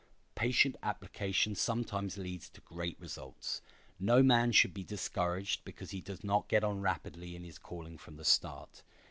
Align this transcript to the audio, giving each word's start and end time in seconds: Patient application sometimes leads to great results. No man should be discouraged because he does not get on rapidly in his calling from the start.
Patient 0.33 0.75
application 0.81 1.53
sometimes 1.53 2.17
leads 2.17 2.49
to 2.49 2.61
great 2.61 2.99
results. 2.99 3.61
No 3.99 4.23
man 4.23 4.51
should 4.51 4.73
be 4.73 4.83
discouraged 4.83 5.63
because 5.63 5.91
he 5.91 6.01
does 6.01 6.23
not 6.23 6.47
get 6.49 6.63
on 6.63 6.81
rapidly 6.81 7.35
in 7.35 7.43
his 7.43 7.59
calling 7.59 7.99
from 7.99 8.15
the 8.17 8.25
start. 8.25 8.81